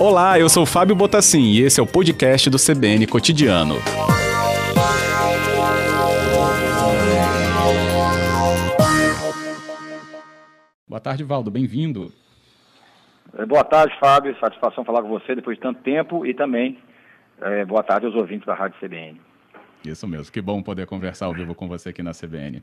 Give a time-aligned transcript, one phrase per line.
[0.00, 3.74] Olá, eu sou Fábio Botassin e esse é o podcast do CBN Cotidiano.
[10.88, 11.50] Boa tarde, Valdo.
[11.50, 12.12] Bem-vindo.
[13.36, 14.34] É, boa tarde, Fábio.
[14.40, 16.78] Satisfação falar com você depois de tanto tempo e também
[17.40, 19.20] é, boa tarde aos ouvintes da Rádio CBN.
[19.84, 22.62] Isso mesmo, que bom poder conversar ao vivo com você aqui na CBN.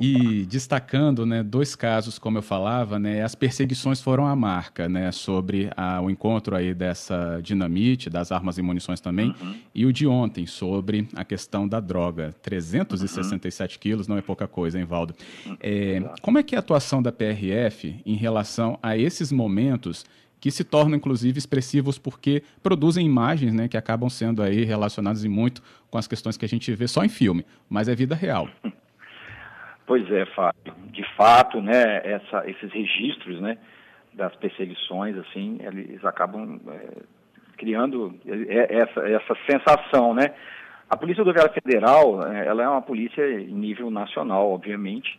[0.00, 5.10] E destacando né, dois casos, como eu falava, né, as perseguições foram a marca né,
[5.10, 9.54] sobre a, o encontro aí dessa dinamite, das armas e munições também, uhum.
[9.74, 12.34] e o de ontem sobre a questão da droga.
[12.42, 13.80] 367 uhum.
[13.80, 15.14] quilos não é pouca coisa, hein, Valdo?
[15.60, 20.04] É, como é que é a atuação da PRF em relação a esses momentos
[20.38, 25.28] que se tornam inclusive expressivos porque produzem imagens né, que acabam sendo aí relacionadas e
[25.28, 28.48] muito com as questões que a gente vê só em filme, mas é vida real.
[29.86, 30.74] Pois é, Fábio.
[30.90, 33.56] De fato, né, essa, esses registros né,
[34.12, 37.02] das perseguições, assim, eles acabam é,
[37.56, 38.14] criando
[38.48, 40.34] essa, essa sensação, né?
[40.88, 45.18] A Polícia Rodoviária Federal, é, ela é uma polícia em nível nacional, obviamente,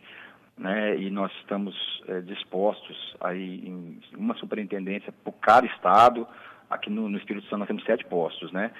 [0.56, 1.74] né, e nós estamos
[2.08, 6.26] é, dispostos aí em uma superintendência por cada estado.
[6.70, 8.70] Aqui no, no Espírito Santo nós temos sete postos, né?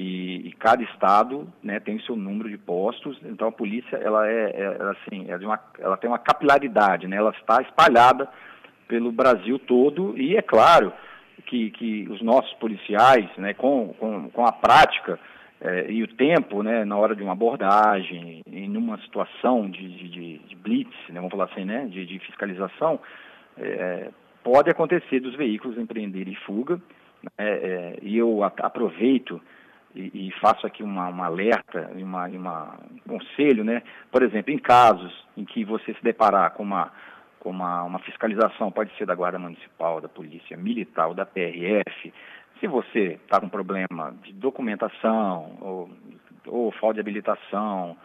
[0.00, 3.18] E, e, cada estado né, tem o seu número de postos.
[3.24, 7.16] Então a polícia ela é, é assim, é uma, ela tem uma capilaridade, né?
[7.16, 8.28] Ela está espalhada
[8.86, 10.92] pelo Brasil todo e é claro
[11.46, 15.18] que, que os nossos policiais, né, com, com, com a prática
[15.60, 20.38] é, e o tempo, né, na hora de uma abordagem, em uma situação de, de,
[20.38, 23.00] de blitz, né, vamos falar assim, né, de, de fiscalização,
[23.56, 24.10] é,
[24.44, 26.80] pode acontecer dos veículos empreenderem fuga,
[27.22, 29.40] né, é, e eu aproveito
[29.94, 32.74] e, e, faço aqui uma, uma alerta, uma, uma,
[33.06, 36.92] um conselho, né, por exemplo, em casos em que você se deparar com uma
[37.40, 42.12] com uma, uma fiscalização, pode ser da Guarda Municipal, da Polícia Militar ou da PRF,
[42.60, 45.90] se você está com problema de documentação, ou,
[46.46, 47.96] ou falta de habilitação,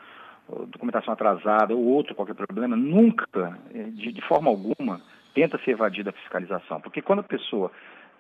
[0.48, 5.02] ou documentação atrasada, ou outro qualquer problema, nunca, eh, de, de forma alguma,
[5.34, 6.80] tenta se evadir da fiscalização.
[6.82, 7.72] Porque quando a pessoa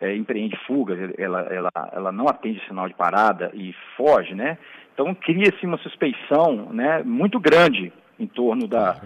[0.02, 4.58] é, empreende fuga, ela, ela, ela não atende sinal de parada e foge, né?
[4.94, 9.02] Então cria-se uma suspeição né, muito grande em torno da,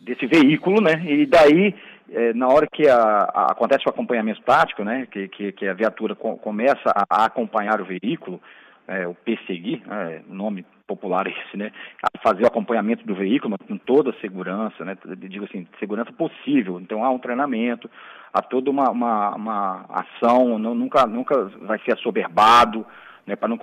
[0.00, 1.02] desse veículo, né?
[1.04, 1.74] E daí
[2.10, 5.74] é, na hora que a, a, acontece o acompanhamento tático, né, que, que, que a
[5.74, 8.40] viatura co começa a, a, acompanhar o veículo,
[8.86, 11.72] é, o perseguir, é, nome popular esse, né,
[12.02, 16.78] a fazer o acompanhamento do veículo com toda a segurança, né, digo assim, segurança possível.
[16.80, 17.90] Então há um treinamento,
[18.32, 22.84] há toda uma, uma, uma ação, não, nunca, nunca vai ser assoberbado,
[23.26, 23.58] né, para não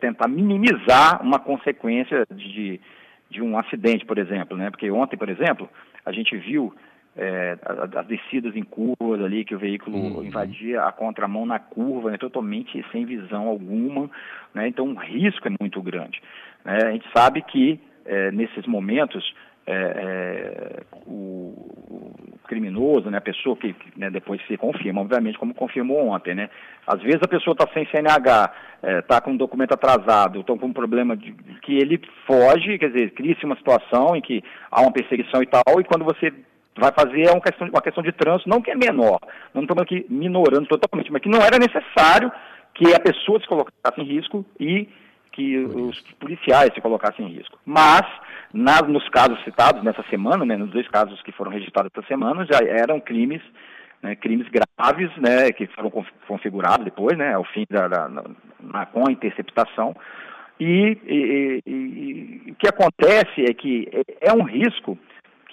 [0.00, 2.80] tentar minimizar uma consequência de,
[3.30, 5.68] de um acidente, por exemplo, né, porque ontem, por exemplo,
[6.04, 6.74] a gente viu
[7.16, 7.58] é,
[7.94, 10.24] as descidas em curvas ali, que o veículo uhum.
[10.24, 14.10] invadia a contramão na curva, né, totalmente sem visão alguma,
[14.54, 16.22] né, então o risco é muito grande.
[16.64, 19.34] Né, a gente sabe que é, nesses momentos
[19.66, 25.54] é, é o, o, criminoso, né, a pessoa que né, depois se confirma, obviamente como
[25.54, 26.48] confirmou ontem, né,
[26.86, 28.52] às vezes a pessoa está sem CNH,
[29.00, 32.78] está é, com um documento atrasado, estão com um problema de, de que ele foge,
[32.78, 36.32] quer dizer, cria-se uma situação em que há uma perseguição e tal, e quando você
[36.76, 39.18] vai fazer uma questão, uma questão de trânsito, não que é menor,
[39.54, 42.32] não estamos aqui minorando totalmente, mas que não era necessário
[42.74, 44.88] que a pessoa se colocasse em risco e
[45.32, 47.58] que os policiais se colocassem em risco.
[47.64, 48.02] Mas,
[48.52, 52.46] nas, nos casos citados nessa semana, né, nos dois casos que foram registrados essa semana,
[52.50, 53.42] já eram crimes,
[54.02, 55.90] né, crimes graves, né, que foram
[56.28, 58.08] configurados depois, né, ao fim da, da
[58.60, 59.96] na, com a interceptação.
[60.60, 61.70] E, e, e,
[62.46, 64.98] e, o que acontece é que é, é um risco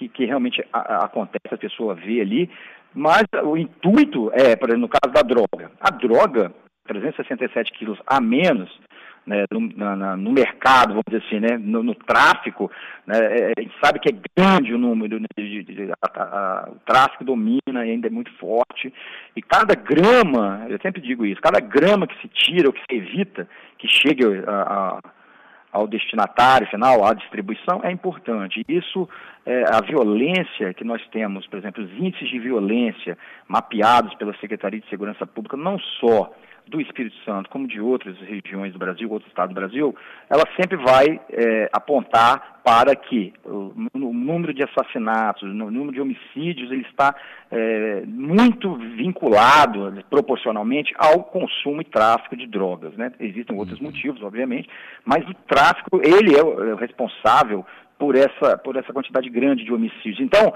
[0.00, 2.50] que, que realmente a, a, acontece, a pessoa vê ali,
[2.94, 6.52] mas o intuito é, por exemplo, no caso da droga, a droga,
[6.86, 8.70] 367 quilos a menos,
[9.26, 12.70] né, no, na, no, mercado, vamos dizer assim, né, no, no tráfico,
[13.06, 16.22] né, é, a gente sabe que é grande o número, né, de, de, de, a,
[16.22, 18.92] a, o tráfico domina e ainda é muito forte,
[19.36, 22.96] e cada grama, eu sempre digo isso, cada grama que se tira ou que se
[22.96, 23.46] evita
[23.78, 24.62] que chegue a,
[24.96, 25.00] a
[25.72, 28.64] ao destinatário final, à distribuição, é importante.
[28.68, 29.08] Isso,
[29.46, 34.80] é, a violência que nós temos, por exemplo, os índices de violência mapeados pela Secretaria
[34.80, 36.32] de Segurança Pública, não só
[36.70, 39.94] do Espírito Santo, como de outras regiões do Brasil, outros estados do Brasil,
[40.28, 46.00] ela sempre vai é, apontar para que o, o, número de assassinatos, o número de
[46.00, 47.14] homicídios, ele está
[47.50, 52.94] é, muito vinculado proporcionalmente ao consumo e tráfico de drogas.
[52.96, 53.12] Né?
[53.18, 53.86] Existem outros uhum.
[53.86, 54.68] motivos, obviamente,
[55.04, 57.66] mas o tráfico, ele é o, é o responsável
[58.00, 60.20] por essa, por essa quantidade grande de homicídios.
[60.20, 60.52] Então,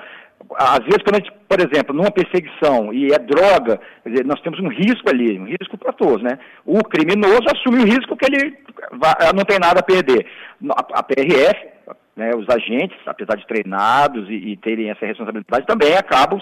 [0.56, 4.58] às vezes, quando a gente, por exemplo, numa perseguição e é droga, dizer, nós temos
[4.58, 6.38] um risco ali, um risco para todos, né?
[6.64, 8.56] O criminoso assume o risco que ele
[8.92, 10.26] vai, não tem nada a perder.
[10.70, 11.68] A, a PRF,
[12.16, 16.40] né, os agentes, apesar de treinados e, e, terem essa responsabilidade, também acabam,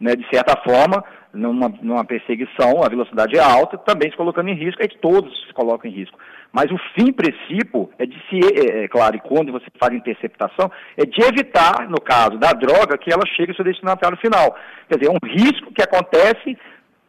[0.00, 4.54] né, de certa forma, numa, numa perseguição, a velocidade é alta, também se colocando em
[4.54, 6.18] risco, aí todos se colocam em risco.
[6.52, 10.70] Mas o fim princípio é de se, é, é, claro, e quando você faz interceptação,
[10.96, 14.56] é de evitar, no caso da droga, que ela chegue ao seu destinatário final.
[14.88, 16.56] Quer dizer, é um risco que acontece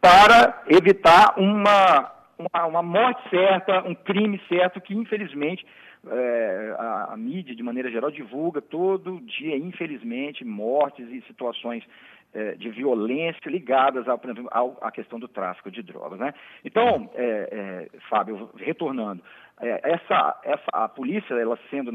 [0.02, 5.66] para evitar uma, uma, uma morte certa, um crime certo, que infelizmente
[6.08, 12.25] é, a, a, mídia, de maneira geral, divulga todo dia, infelizmente, mortes e situações é,
[12.58, 16.20] de violência ligadas ao, à questão do tráfico de drogas.
[16.20, 16.34] Né?
[16.64, 19.24] Então, é, é Fábio, retornando,
[19.62, 21.92] é, essa, essa, a polícia, ela sendo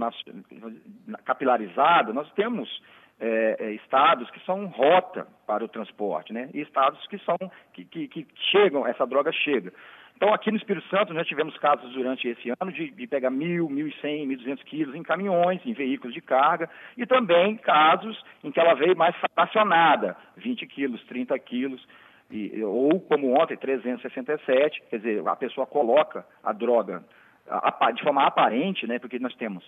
[1.25, 2.83] capilarizada, nós temos
[3.21, 6.49] é, estados que são rota para o transporte, né?
[6.55, 7.37] E estados que são
[7.75, 9.73] que, que, que chegam, essa droga chega.
[10.21, 13.71] Então, aqui no Espírito Santo, nós tivemos casos durante esse ano de, de pegar mil,
[13.71, 18.23] mil e cem, mil duzentos quilos em caminhões, em veículos de carga, e também casos
[18.45, 21.89] em que ela veio mais fracionada, 20 quilos, 30 quilos,
[22.31, 27.03] e, ou como ontem, 367, quer dizer, a pessoa coloca a droga
[27.95, 29.65] de forma aparente, né, porque nós temos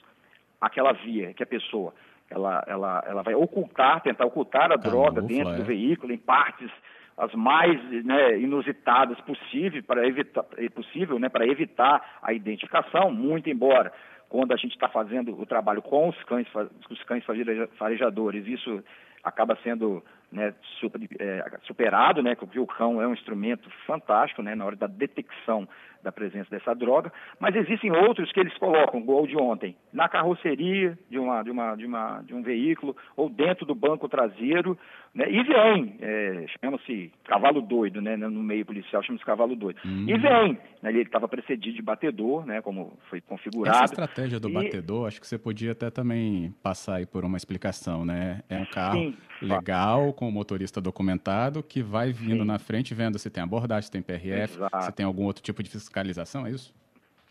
[0.60, 1.94] aquela via que a pessoa
[2.28, 5.56] ela, ela, ela vai ocultar, tentar ocultar a droga dentro é.
[5.56, 6.70] do veículo, em partes
[7.22, 13.48] as mais né, inusitadas possível para evitar, é possível, né, para evitar a identificação, muito
[13.48, 13.92] embora
[14.28, 16.48] quando a gente está fazendo o trabalho com os cães,
[16.90, 17.24] os cães
[17.78, 18.82] farejadores, isso
[19.22, 20.02] acaba sendo
[20.32, 24.74] né, super, é, superado, né, porque o cão é um instrumento fantástico né, na hora
[24.74, 25.68] da detecção
[26.02, 30.98] da presença dessa droga, mas existem outros que eles colocam, igual de ontem, na carroceria
[31.08, 34.76] de, uma, de, uma, de, uma, de um veículo ou dentro do banco traseiro,
[35.14, 40.06] né, e vem, é, chama-se cavalo doido, né, no meio policial chama-se cavalo doido, hum.
[40.08, 43.76] e vem, né, ele estava precedido de batedor, né, como foi configurado.
[43.76, 44.52] Essa estratégia do e...
[44.52, 48.66] batedor, acho que você podia até também passar aí por uma explicação, né, é um
[48.66, 49.16] carro Sim,
[49.46, 52.46] legal, com o motorista documentado, que vai vindo Sim.
[52.46, 54.82] na frente vendo se tem abordagem, se tem PRF, Exato.
[54.82, 56.74] se tem algum outro tipo de fiscalização, é isso?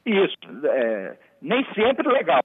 [0.05, 0.35] Isso.
[0.65, 2.41] É, nem sempre legal.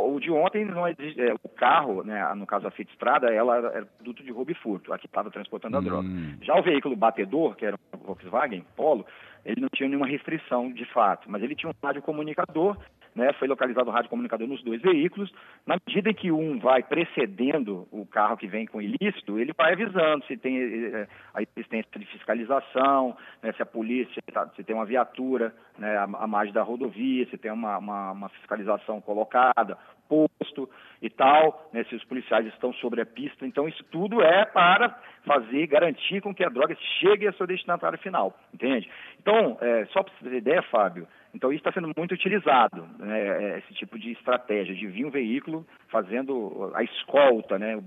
[0.00, 0.94] O, o de ontem, não é,
[1.42, 4.92] o carro, né, no caso a Fiat Estrada, ela era produto de roubo e furto,
[4.92, 5.84] aqui estava transportando a hum.
[5.84, 6.08] droga.
[6.42, 9.04] Já o veículo batedor, que era um Volkswagen Polo,
[9.44, 12.76] ele não tinha nenhuma restrição de fato, mas ele tinha um rádio comunicador
[13.14, 15.32] né, foi localizado o rádio comunicador nos dois veículos.
[15.66, 19.72] Na medida em que um vai precedendo o carro que vem com ilícito, ele vai
[19.72, 24.74] avisando se tem eh, a existência de fiscalização, né, se a polícia, tá, se tem
[24.74, 29.76] uma viatura né, à, margem da rodovia, se tem uma, uma, uma fiscalização colocada,
[30.10, 30.68] posto
[31.00, 33.46] e tal, né, se os policiais estão sobre a pista.
[33.46, 37.98] Então, isso tudo é para fazer, garantir com que a droga chegue ao seu destinatário
[37.98, 38.90] final, entende?
[39.20, 43.20] Então, é, só para você ter ideia, Fábio, então isso está sendo muito utilizado, né,
[43.20, 47.78] é, esse tipo de estratégia, de vir um veículo fazendo a escolta, né,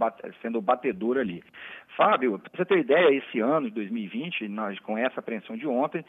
[0.41, 1.43] sendo o batedor ali.
[1.95, 6.03] Fábio, para você ter ideia, esse ano de 2020, nós, com essa apreensão de ontem,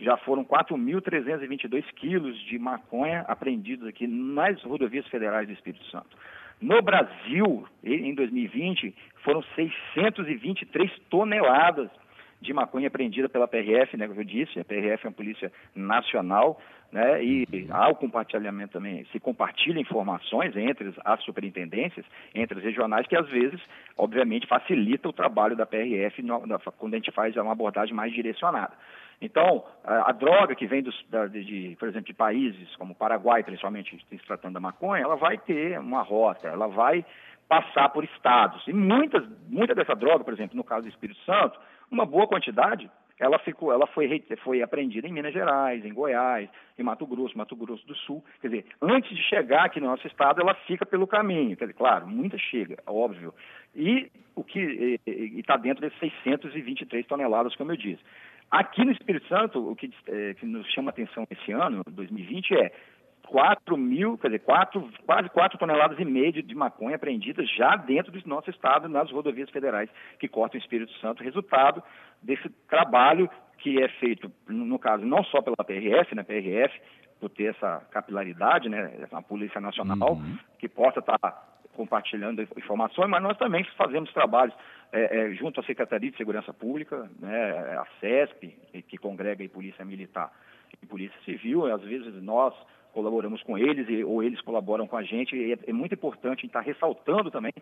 [0.00, 6.16] já foram 4.322 quilos de maconha apreendidos aqui nas rodovias federais do Espírito Santo.
[6.60, 11.88] No Brasil, em 2020, foram 623 toneladas
[12.40, 16.60] de maconha apreendida pela PRF, né, como eu disse, a PRF é uma polícia nacional,
[16.92, 23.06] né, e há o compartilhamento também, se compartilha informações entre as superintendências, entre as regionais,
[23.06, 23.60] que às vezes,
[23.96, 26.22] obviamente, facilita o trabalho da PRF
[26.76, 28.72] quando a gente faz uma abordagem mais direcionada.
[29.20, 33.42] Então, a, a droga que vem dos, da, de, por exemplo, de países como Paraguai,
[33.42, 37.04] principalmente se tratando da maconha, ela vai ter uma rota, ela vai
[37.48, 38.62] passar por estados.
[38.68, 41.58] E muitas, muita dessa droga, por exemplo, no caso do Espírito Santo,
[41.90, 46.82] uma boa quantidade, ela ficou, ela foi, foi apreendida em Minas Gerais, em Goiás, em
[46.82, 48.24] Mato Grosso, Mato Grosso do Sul.
[48.40, 51.56] Quer dizer, antes de chegar aqui no nosso estado, ela fica pelo caminho.
[51.56, 53.34] Quer dizer, claro, muita chega, óbvio.
[53.74, 55.00] E o que
[55.36, 58.02] está dentro desses 623 toneladas, como eu disse.
[58.50, 62.72] Aqui no Espírito Santo, o que, é, que nos chama atenção esse ano, 2020, é
[63.28, 68.10] 4 mil, quer dizer, quatro, quase 4 toneladas e meia de, maconha apreendidas já dentro
[68.10, 71.82] do nosso estado, nas rodovias federais que cortam o Espírito Santo, resultado
[72.22, 76.80] desse trabalho que é feito, no caso, não só pela PRF, né, PRF,
[77.20, 80.38] por ter essa capilaridade, né, a Polícia Nacional, uhum.
[80.58, 81.18] que possa estar
[81.74, 84.54] compartilhando informações, mas nós também fazemos trabalhos
[84.92, 88.56] é, é, junto à Secretaria de Segurança Pública, né, a CESP,
[88.88, 90.32] que congrega a Polícia Militar
[90.80, 92.54] de polícia civil, às vezes nós
[92.92, 95.36] colaboramos com eles e, ou eles colaboram com a gente.
[95.36, 97.52] E é, é muito importante estar ressaltando também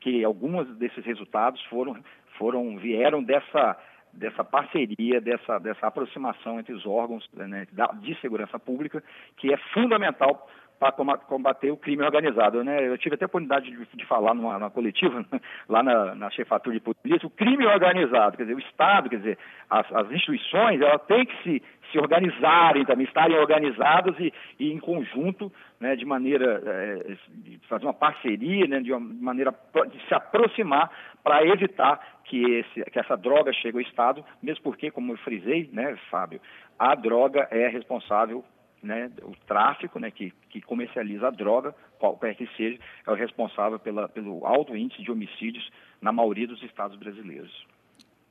[0.00, 1.96] que alguns desses resultados foram,
[2.38, 3.78] foram vieram dessa
[4.12, 7.66] dessa parceria, dessa, dessa aproximação entre os órgãos né,
[8.00, 9.02] de segurança pública,
[9.38, 10.46] que é fundamental
[10.90, 12.64] para combater o crime organizado.
[12.64, 12.88] Né?
[12.88, 15.24] Eu tive até a oportunidade de, de falar numa, numa, coletiva,
[15.68, 19.38] lá na, na chefatura de polícia, o crime organizado, quer dizer, o Estado, quer dizer,
[19.70, 21.62] as, as instituições, elas têm que se,
[21.92, 27.84] se organizarem também, estarem organizadas e, e em conjunto, né, de maneira, é, de fazer
[27.86, 29.54] uma parceria, né, de uma maneira
[29.88, 30.90] de se aproximar
[31.22, 35.70] para evitar que, esse, que essa droga chegue ao Estado, mesmo porque, como eu frisei,
[35.72, 36.40] né, Fábio,
[36.76, 38.44] a droga é responsável
[38.82, 43.78] né, o tráfico, né, que, que comercializa a droga, qualquer que seja, é o responsável
[43.78, 45.70] pela, pelo alto índice de homicídios
[46.00, 47.66] na maioria dos estados brasileiros.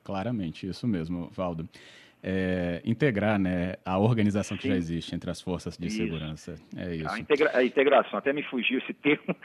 [0.03, 1.67] Claramente, isso mesmo, Valdo.
[2.23, 4.69] É, integrar né, a organização que Sim.
[4.69, 5.97] já existe entre as forças de isso.
[5.97, 6.55] segurança.
[6.77, 7.09] É isso.
[7.09, 9.35] A, integra a, integração, até me fugiu esse termo.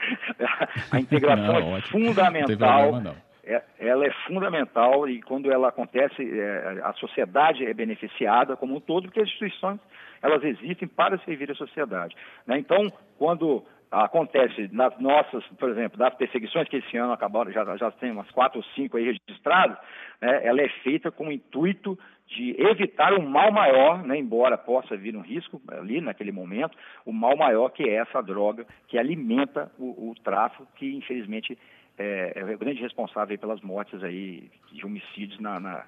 [0.91, 2.05] a integração não, é ótimo.
[2.05, 3.01] fundamental.
[3.47, 8.79] É, ela é fundamental e quando ela acontece, é, a sociedade é beneficiada como um
[8.81, 9.79] todo, porque as instituições
[10.21, 12.15] elas existem para servir a sociedade.
[12.45, 12.57] Né?
[12.59, 17.89] Então, quando acontece nas nossas, por exemplo, das perseguições que esse ano acabaram, já, já
[17.91, 19.77] tem umas quatro ou cinco aí registradas,
[20.21, 24.97] né, ela é feita com o intuito de evitar um mal maior, né, embora possa
[24.97, 29.71] vir um risco ali naquele momento, o mal maior que é essa droga que alimenta
[29.79, 31.57] o, o tráfico, que infelizmente
[31.97, 35.85] é, é o grande responsável pelas mortes aí de homicídios na, na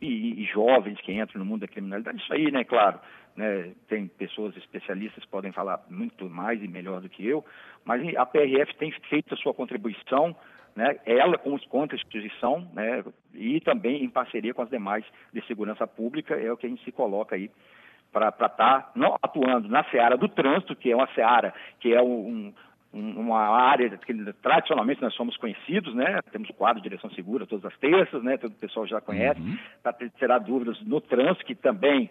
[0.00, 2.18] e, e, jovens que entram no mundo da criminalidade.
[2.22, 2.98] Isso aí, né, claro,
[3.36, 7.44] né, tem pessoas especialistas que podem falar muito mais e melhor do que eu,
[7.84, 10.34] mas a PRF tem feito a sua contribuição,
[10.74, 15.44] né, ela com os contra instituição, né, e também em parceria com as demais de
[15.46, 17.50] segurança pública, é o que a gente se coloca aí
[18.12, 22.52] para estar tá, atuando na seara do trânsito, que é uma seara que é um,
[22.92, 26.20] uma área que tradicionalmente nós somos conhecidos, né?
[26.32, 28.36] Temos o quadro de direção segura todas as terças, né?
[28.36, 29.40] Todo o pessoal já conhece.
[29.40, 29.56] Uhum.
[29.82, 32.10] Para terá dúvidas no trânsito, que também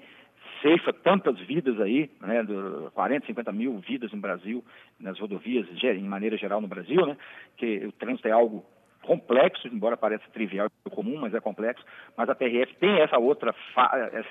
[0.62, 2.44] ceifa tantas vidas aí, né?
[2.44, 4.64] Do 40, 50 mil vidas no Brasil,
[5.00, 7.18] nas rodovias, em maneira geral no Brasil, né?
[7.58, 8.66] Que o trânsito é algo
[9.02, 11.84] complexo, embora pareça trivial e comum, mas é complexo.
[12.16, 13.54] Mas a PRF tem essa outra,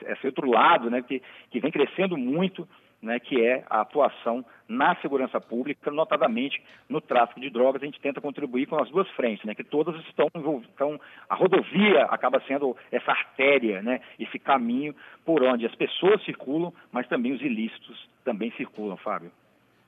[0.07, 1.03] esse outro lado, né?
[1.03, 2.67] Que, que vem crescendo muito
[3.03, 7.83] né, que é a atuação na segurança pública, notadamente no tráfico de drogas.
[7.83, 10.29] A gente tenta contribuir com as duas frentes, né, que todas estão
[10.75, 14.95] então a rodovia acaba sendo essa artéria, né, esse caminho
[15.25, 19.33] por onde as pessoas circulam, mas também os ilícitos também circulam, Fábio.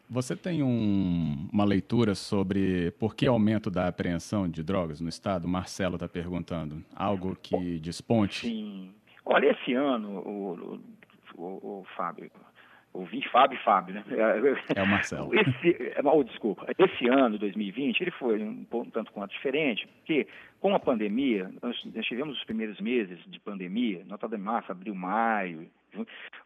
[0.09, 5.47] Você tem um, uma leitura sobre por que aumento da apreensão de drogas no Estado?
[5.47, 6.83] Marcelo está perguntando.
[6.97, 8.41] Algo que desponte?
[8.41, 8.93] Sim.
[9.25, 10.81] Olha, esse ano, o,
[11.37, 12.29] o, o, o Fábio,
[12.93, 14.05] Ouvi Fábio e Fábio, né?
[14.75, 15.31] É o Marcelo.
[15.35, 20.27] Esse, oh, desculpa, esse ano, 2020, ele foi um, um tanto quanto diferente, porque
[20.61, 24.95] com a pandemia, nós, nós tivemos os primeiros meses de pandemia, nota de março, abril,
[24.95, 25.71] maio,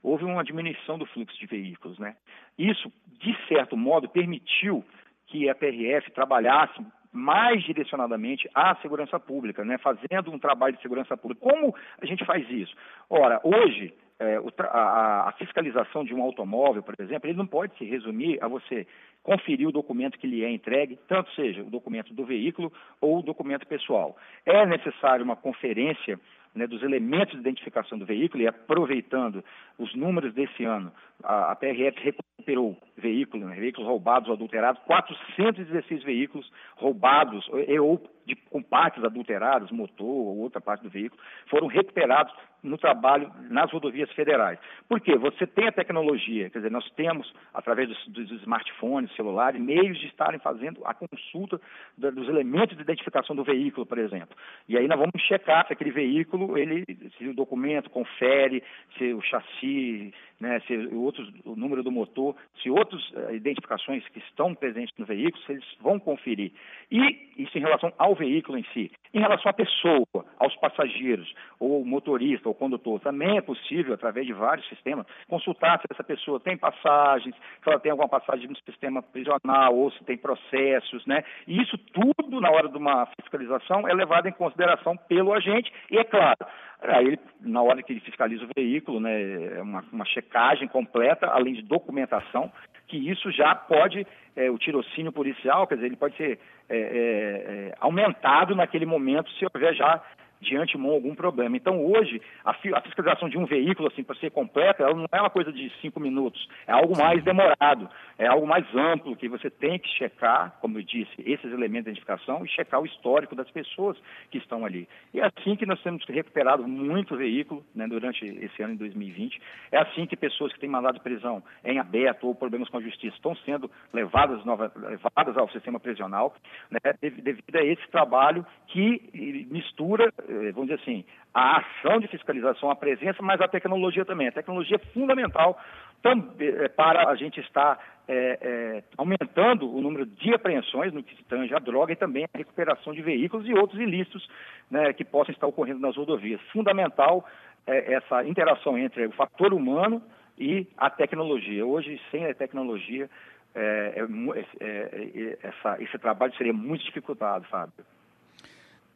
[0.03, 2.15] houve uma diminuição do fluxo de veículos, né?
[2.59, 4.85] Isso, de certo modo, permitiu
[5.27, 6.81] que a PRF trabalhasse
[7.15, 9.79] mais direcionadamente à segurança pública, né?
[9.79, 11.49] fazendo um trabalho de segurança pública.
[11.49, 12.75] Como a gente faz isso?
[13.09, 17.85] Ora, hoje, é, a, a, fiscalização de um automóvel, por exemplo, ele não pode se
[17.85, 18.87] resumir a você
[19.23, 23.23] conferir o documento que lhe é entregue, tanto seja o documento do veículo ou o
[23.23, 24.17] documento pessoal.
[24.45, 26.21] É necessário uma conferência
[26.55, 29.43] né, dos elementos de identificação do veículo e aproveitando
[29.79, 30.93] os números desse ano,
[31.23, 37.49] a, a PRF recuperou veículos, né, veículos roubados ou adulterados, 416 veículos roubados
[37.81, 42.33] ou de, com partes adulteradas, motor ou outra parte do veículo, foram recuperados
[42.65, 44.59] no trabalho nas rodovias federais.
[44.89, 45.17] Por quê?
[45.17, 50.07] Você tem a tecnologia, quer dizer, nós temos, através dos, dos smartphones, celulares, meios de
[50.07, 51.61] estarem fazendo a consulta
[51.97, 54.35] da, dos elementos de identificação do veículo, por exemplo.
[54.67, 56.85] E aí nós vamos checar se aquele veículo, ele,
[57.19, 58.63] se o documento confere,
[58.97, 64.19] se o chassi, né, se outros, o número do motor, se outras uh, identificações que
[64.21, 66.53] estão presentes no veículo, se eles vão conferir.
[66.91, 68.91] E isso em relação ao veículo em si.
[69.15, 74.33] Em relação à pessoa, aos passageiros, ou motorista, ou condutor, também é possível, através de
[74.33, 79.01] vários sistemas, consultar se essa pessoa tem passagens, se ela tem alguma passagem no sistema
[79.01, 81.23] prisional, ou se tem processos, né?
[81.47, 85.97] E isso tudo, na hora de uma fiscalização, é levado em consideração pelo agente, e
[85.97, 86.45] é claro,
[86.87, 91.55] Aí, na hora que ele fiscaliza o veículo, né, é uma, uma checagem completa, além
[91.55, 92.53] de documentação,
[92.87, 94.07] que isso já pode,
[94.37, 99.04] é, o tirocínio policial, quer dizer, ele pode ser é, é, é aumentado naquele momento
[99.39, 100.03] se houver já
[100.45, 101.57] de antemão algum problema.
[101.57, 105.21] Então, hoje, a, a fiscalização de um veículo, assim, para ser completa, ela não é
[105.21, 109.51] uma coisa de cinco minutos, é algo mais demorado, é algo mais amplo, que você
[109.51, 113.51] tem que checar, como eu disse, esses elementos de identificação e checar o histórico das
[113.51, 113.97] pessoas
[114.31, 114.89] que estão ali.
[115.13, 119.41] E é assim que nós temos recuperado muito veículo né, durante esse ano de 2020.
[119.73, 122.83] É assim que pessoas que têm mandado de prisão em aberto ou problemas com a
[122.83, 126.35] justiça estão sendo levadas, nova, levadas ao sistema prisional,
[126.71, 132.71] né, devido a esse trabalho que mistura, eh, vamos dizer assim, a ação de fiscalização,
[132.71, 134.29] a presença, mas a tecnologia também.
[134.29, 135.59] A tecnologia é fundamental
[136.05, 141.25] eh, para a gente estar é, é, aumentando o número de apreensões no que se
[141.25, 144.29] tange a droga e também a recuperação de veículos e outros ilícitos
[144.71, 146.41] né, que possam estar ocorrendo nas rodovias.
[146.53, 147.27] Fundamental
[147.67, 150.03] é, essa interação entre o fator humano
[150.39, 151.65] e a tecnologia.
[151.65, 153.09] Hoje, sem a tecnologia,
[153.55, 157.73] é, é, é, essa, esse trabalho seria muito dificultado, Fábio.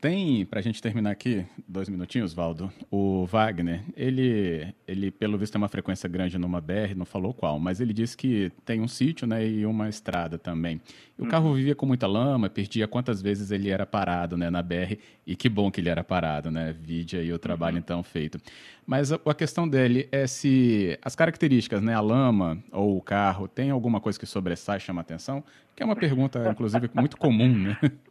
[0.01, 5.55] Tem, para a gente terminar aqui, dois minutinhos, Valdo, o Wagner, ele, ele pelo visto
[5.55, 8.87] tem uma frequência grande numa BR, não falou qual, mas ele disse que tem um
[8.87, 10.81] sítio né, e uma estrada também.
[11.19, 11.31] E o uhum.
[11.31, 15.35] carro vivia com muita lama, perdia quantas vezes ele era parado né, na BR, e
[15.35, 16.73] que bom que ele era parado, né?
[16.81, 17.81] Vide aí o trabalho uhum.
[17.81, 18.41] então feito.
[18.87, 23.49] Mas a, a, questão dele é se as características, né, a lama ou o carro,
[23.49, 25.43] tem alguma coisa que sobressai, chama atenção?
[25.75, 27.77] Que é uma pergunta, inclusive, muito comum, né?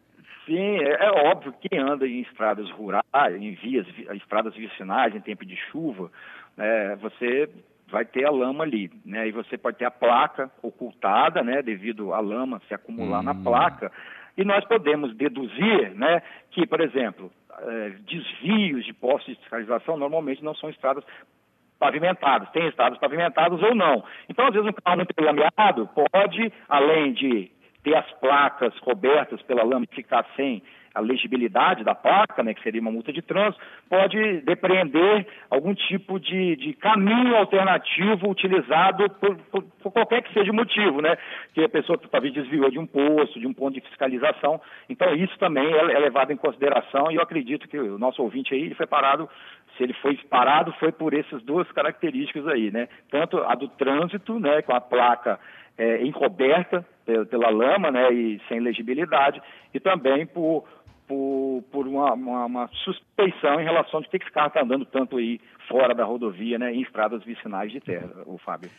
[0.47, 3.03] Sim, é, é, óbvio que quem anda em estradas rurais,
[3.35, 3.85] em vias,
[4.15, 6.09] estradas vicinais, em tempo de chuva,
[6.55, 7.49] né, você
[7.89, 9.27] vai ter a lama ali, né?
[9.27, 11.61] E você pode ter a placa ocultada, né?
[11.61, 13.23] Devido à lama se acumular hum.
[13.23, 13.91] na placa.
[14.37, 16.21] E nós podemos deduzir, né?
[16.51, 21.03] Que, por exemplo, é, desvios de postos de fiscalização normalmente não são estradas
[21.79, 24.03] pavimentadas, tem estradas pavimentadas ou não.
[24.27, 27.51] Então, às vezes, um carro muito lameado pode, além de
[27.83, 30.61] ter as placas cobertas pela lama e ficar sem
[30.97, 36.19] a legibilidade da placa, né, que seria uma multa de trânsito, pode depreender algum tipo
[36.19, 41.15] de, de caminho alternativo utilizado por, por, por, qualquer que seja o motivo, né?
[41.53, 44.59] Que a pessoa talvez desviou de um posto, de um ponto de fiscalização.
[44.89, 48.55] Então, isso também é, é levado em consideração e eu acredito que o nosso ouvinte
[48.55, 49.29] aí ele foi parado
[49.77, 52.87] se ele foi parado foi por essas duas características aí, né?
[53.11, 55.39] Tanto a do trânsito, né, com a placa
[55.77, 56.83] é, encoberta
[57.29, 59.41] pela lama, né, e sem legibilidade,
[59.73, 60.65] e também por,
[61.07, 65.17] por, por uma, uma, uma, suspeição em relação de que esse carro está andando tanto
[65.17, 68.69] aí fora da rodovia, né, em estradas vicinais de terra, o Fábio.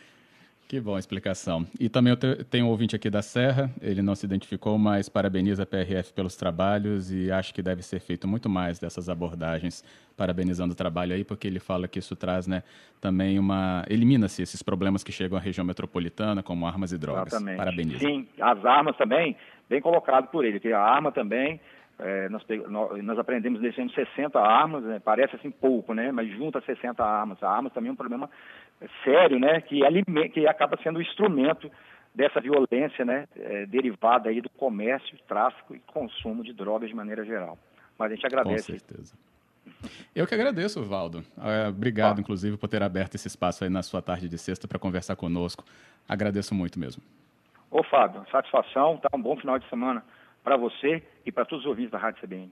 [0.69, 1.65] Que bom a explicação.
[1.79, 5.63] E também eu tenho um ouvinte aqui da Serra, ele não se identificou, mas parabeniza
[5.63, 9.83] a PRF pelos trabalhos e acho que deve ser feito muito mais dessas abordagens,
[10.15, 12.61] parabenizando o trabalho aí, porque ele fala que isso traz né,
[13.01, 13.83] também uma.
[13.89, 17.33] elimina-se esses problemas que chegam à região metropolitana, como armas e drogas.
[17.33, 17.57] Exatamente.
[17.57, 17.97] Parabeniza.
[17.97, 19.35] Sim, as armas também,
[19.67, 21.59] bem colocado por ele, que a arma também.
[22.01, 22.45] É, nós,
[23.03, 27.43] nós, aprendemos ano 60 armas, né, parece assim pouco, né, mas junta 60 armas.
[27.43, 28.29] A arma também é um problema
[29.03, 31.69] sério, né, que, alime, que acaba sendo o instrumento
[32.13, 37.23] dessa violência, né, é, derivada aí do comércio, tráfico e consumo de drogas de maneira
[37.23, 37.57] geral.
[37.97, 38.71] Mas a gente agradece.
[38.71, 39.13] Com certeza.
[40.15, 41.19] Eu que agradeço, Valdo.
[41.37, 42.21] Uh, obrigado, ah.
[42.21, 45.63] inclusive, por ter aberto esse espaço aí na sua tarde de sexta para conversar conosco.
[46.07, 47.03] Agradeço muito mesmo.
[47.69, 49.09] Ô, Fábio, satisfação, tá?
[49.13, 50.03] Um bom final de semana
[50.43, 52.51] para você e para todos os ouvintes da Rádio CBN.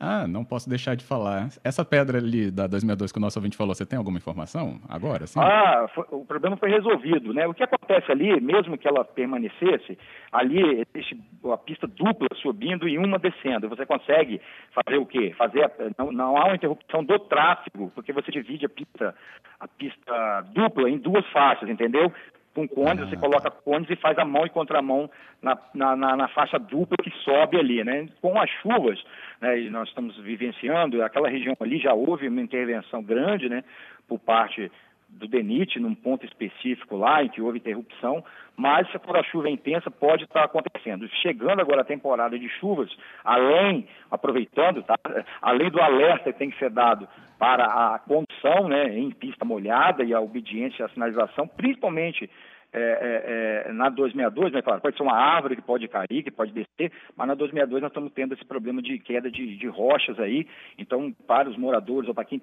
[0.00, 1.48] Ah, não posso deixar de falar.
[1.64, 5.26] Essa pedra ali da 2002 que o nosso ouvinte falou, você tem alguma informação agora?
[5.26, 5.40] Sim?
[5.40, 7.48] Ah, foi, o problema foi resolvido, né?
[7.48, 9.98] O que acontece ali, mesmo que ela permanecesse,
[10.30, 11.20] ali existe
[11.52, 13.68] a pista dupla subindo e uma descendo.
[13.68, 15.34] Você consegue fazer o quê?
[15.36, 19.14] Fazer não, não há uma interrupção do tráfego, porque você divide a pista,
[19.58, 22.12] a pista dupla em duas faixas, entendeu?
[22.58, 23.06] Com cones, ah.
[23.06, 25.08] você coloca cones e faz a mão e contramão
[25.40, 28.08] na, na, na, na, faixa dupla que sobe ali, né?
[28.20, 29.00] Com as chuvas,
[29.40, 33.62] né, e nós estamos vivenciando, aquela região ali já houve uma intervenção grande, né,
[34.08, 34.70] por parte
[35.08, 38.22] do DENIT, num ponto específico lá, em que houve interrupção,
[38.56, 41.08] mas se for a chuva intensa, pode estar acontecendo.
[41.22, 42.90] Chegando agora a temporada de chuvas,
[43.24, 44.96] além, aproveitando, tá,
[45.40, 47.98] além do alerta que tem que ser dado para a
[48.38, 52.30] condução né, em pista molhada e a obediência à sinalização, principalmente
[52.70, 56.30] é, é, é, na 262, né, claro, pode ser uma árvore que pode cair, que
[56.30, 60.18] pode descer, mas na 262 nós estamos tendo esse problema de queda de, de rochas
[60.20, 60.46] aí,
[60.76, 62.42] então para os moradores ou para quem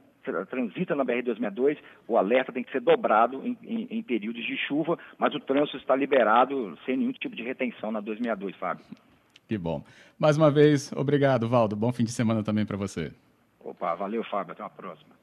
[0.50, 1.78] transita na BR-262,
[2.08, 5.78] o alerta tem que ser dobrado em, em, em, períodos de chuva, mas o trânsito
[5.78, 8.84] está liberado sem nenhum tipo de retenção na 262, Fábio.
[9.48, 9.84] Que bom.
[10.18, 11.76] Mais uma vez, obrigado, Valdo.
[11.76, 13.14] Bom fim de semana também para você.
[13.64, 14.54] Opa, valeu, Fábio.
[14.54, 15.15] Até uma próxima.